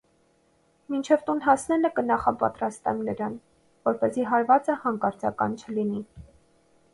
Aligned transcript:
մինչև 0.93 1.19
տուն 1.27 1.41
հասնելը 1.47 1.91
կնախապատրաստեմ 1.99 3.03
նրան, 3.09 3.35
որպեսզի 3.91 4.25
հարվածը 4.31 4.79
հանկարծական 4.87 5.55
չլինի: 5.63 6.03